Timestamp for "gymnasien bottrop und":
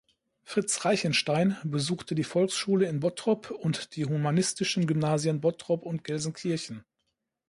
4.87-6.03